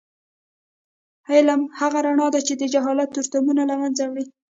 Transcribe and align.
علم 1.31 1.61
هغه 1.79 1.99
رڼا 2.05 2.27
ده 2.33 2.39
چې 2.47 2.53
د 2.57 2.63
جهالت 2.73 3.09
تورتمونه 3.15 3.63
له 3.69 3.75
منځه 3.81 4.03
وړي. 4.07 4.23